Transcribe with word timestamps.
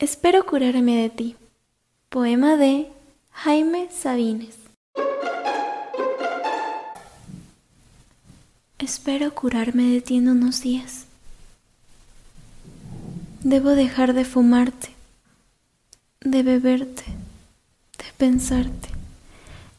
Espero 0.00 0.46
curarme 0.46 0.96
de 0.96 1.10
ti. 1.10 1.36
Poema 2.08 2.56
de 2.56 2.90
Jaime 3.32 3.90
Sabines. 3.92 4.56
Espero 8.78 9.34
curarme 9.34 9.82
de 9.82 10.00
ti 10.00 10.16
en 10.16 10.30
unos 10.30 10.62
días. 10.62 11.04
Debo 13.44 13.72
dejar 13.72 14.14
de 14.14 14.24
fumarte, 14.24 14.88
de 16.22 16.44
beberte, 16.44 17.04
de 17.98 18.10
pensarte. 18.16 18.88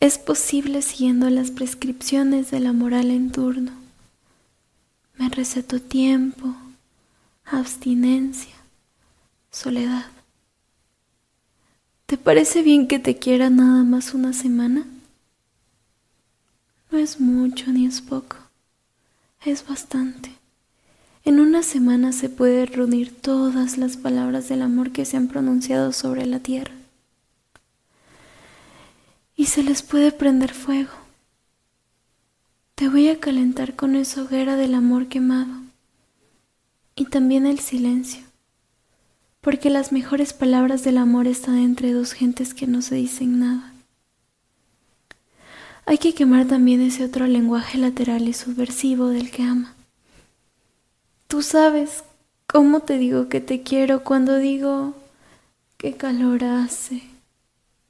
Es 0.00 0.18
posible 0.18 0.82
siguiendo 0.82 1.30
las 1.30 1.52
prescripciones 1.52 2.50
de 2.50 2.58
la 2.58 2.72
moral 2.72 3.12
en 3.12 3.30
turno. 3.30 3.70
Me 5.16 5.28
receto 5.28 5.80
tiempo, 5.80 6.56
abstinencia, 7.44 8.57
soledad. 9.58 10.06
¿Te 12.06 12.16
parece 12.16 12.62
bien 12.62 12.86
que 12.86 13.00
te 13.00 13.18
quiera 13.18 13.50
nada 13.50 13.82
más 13.82 14.14
una 14.14 14.32
semana? 14.32 14.86
No 16.90 16.98
es 16.98 17.20
mucho 17.20 17.72
ni 17.72 17.84
es 17.84 18.00
poco, 18.00 18.36
es 19.44 19.66
bastante. 19.66 20.32
En 21.24 21.40
una 21.40 21.62
semana 21.62 22.12
se 22.12 22.28
puede 22.28 22.66
reunir 22.66 23.20
todas 23.20 23.76
las 23.76 23.96
palabras 23.96 24.48
del 24.48 24.62
amor 24.62 24.92
que 24.92 25.04
se 25.04 25.16
han 25.16 25.26
pronunciado 25.26 25.92
sobre 25.92 26.24
la 26.24 26.38
tierra. 26.38 26.72
Y 29.36 29.46
se 29.46 29.62
les 29.62 29.82
puede 29.82 30.12
prender 30.12 30.54
fuego. 30.54 30.92
Te 32.76 32.88
voy 32.88 33.08
a 33.08 33.18
calentar 33.18 33.74
con 33.74 33.96
esa 33.96 34.22
hoguera 34.22 34.54
del 34.56 34.74
amor 34.74 35.08
quemado. 35.08 35.52
Y 36.94 37.06
también 37.06 37.44
el 37.44 37.58
silencio 37.58 38.27
porque 39.40 39.70
las 39.70 39.92
mejores 39.92 40.32
palabras 40.32 40.84
del 40.84 40.98
amor 40.98 41.26
están 41.26 41.58
entre 41.58 41.92
dos 41.92 42.12
gentes 42.12 42.54
que 42.54 42.66
no 42.66 42.82
se 42.82 42.96
dicen 42.96 43.38
nada. 43.38 43.72
Hay 45.86 45.98
que 45.98 46.14
quemar 46.14 46.46
también 46.46 46.82
ese 46.82 47.04
otro 47.04 47.26
lenguaje 47.26 47.78
lateral 47.78 48.28
y 48.28 48.34
subversivo 48.34 49.08
del 49.08 49.30
que 49.30 49.42
ama. 49.42 49.74
Tú 51.28 51.42
sabes 51.42 52.04
cómo 52.46 52.80
te 52.80 52.98
digo 52.98 53.28
que 53.28 53.40
te 53.40 53.62
quiero 53.62 54.04
cuando 54.04 54.36
digo 54.36 54.94
qué 55.78 55.96
calor 55.96 56.44
hace. 56.44 57.02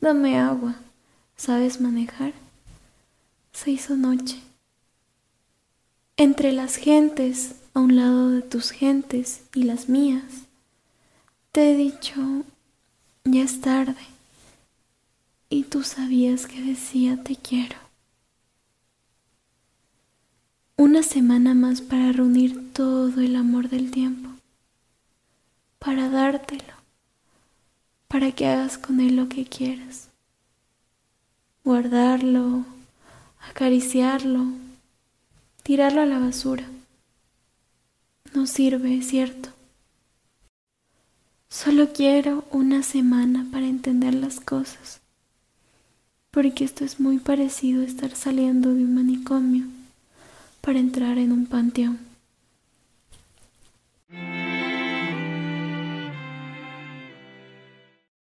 Dame 0.00 0.38
agua. 0.38 0.76
¿Sabes 1.36 1.80
manejar? 1.80 2.32
Se 3.52 3.72
hizo 3.72 3.96
noche. 3.96 4.38
Entre 6.16 6.52
las 6.52 6.76
gentes, 6.76 7.56
a 7.74 7.80
un 7.80 7.96
lado 7.96 8.30
de 8.30 8.42
tus 8.42 8.70
gentes 8.70 9.42
y 9.54 9.64
las 9.64 9.88
mías, 9.88 10.44
te 11.52 11.70
he 11.70 11.76
dicho, 11.76 12.44
ya 13.24 13.42
es 13.42 13.60
tarde. 13.60 14.06
Y 15.50 15.64
tú 15.64 15.82
sabías 15.82 16.46
que 16.46 16.62
decía 16.62 17.22
te 17.22 17.36
quiero. 17.36 17.76
Una 20.76 21.02
semana 21.02 21.52
más 21.52 21.82
para 21.82 22.10
reunir 22.10 22.72
todo 22.72 23.20
el 23.20 23.36
amor 23.36 23.68
del 23.68 23.90
tiempo. 23.90 24.30
Para 25.78 26.08
dártelo. 26.08 26.72
Para 28.08 28.32
que 28.32 28.46
hagas 28.46 28.78
con 28.78 29.00
él 29.00 29.16
lo 29.16 29.28
que 29.28 29.44
quieras. 29.44 30.08
Guardarlo, 31.64 32.64
acariciarlo, 33.50 34.46
tirarlo 35.62 36.00
a 36.00 36.06
la 36.06 36.18
basura. 36.18 36.64
No 38.32 38.46
sirve, 38.46 39.02
¿cierto? 39.02 39.50
Solo 41.52 41.92
quiero 41.92 42.46
una 42.50 42.82
semana 42.82 43.46
para 43.52 43.66
entender 43.66 44.14
las 44.14 44.40
cosas, 44.40 45.02
porque 46.30 46.64
esto 46.64 46.82
es 46.82 46.98
muy 46.98 47.18
parecido 47.18 47.82
a 47.82 47.84
estar 47.84 48.16
saliendo 48.16 48.72
de 48.72 48.82
un 48.82 48.94
manicomio 48.94 49.66
para 50.62 50.78
entrar 50.78 51.18
en 51.18 51.30
un 51.30 51.44
panteón. 51.44 52.11